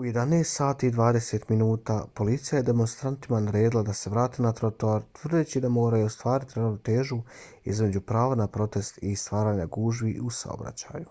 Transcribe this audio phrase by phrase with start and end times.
[0.00, 6.06] u 11:20 sati policija je demonstrantima naredila da se vrate na trotoar tvrdeći da moraju
[6.12, 7.20] ostvariti ravnotežu
[7.74, 11.10] između prava na protest i stvaranja gužvi u saobraćaju